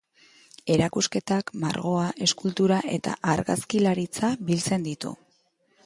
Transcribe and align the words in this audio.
Erakusketak, 0.75 1.51
margoa, 1.65 2.07
eskultura 2.29 2.81
eta 2.97 3.15
argazkilaritza 3.35 4.35
biltzen 4.49 4.91
ditu. 4.93 5.15